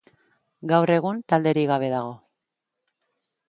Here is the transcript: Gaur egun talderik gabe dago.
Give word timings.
Gaur 0.71 0.93
egun 0.93 1.21
talderik 1.33 1.71
gabe 1.75 1.93
dago. 1.95 2.17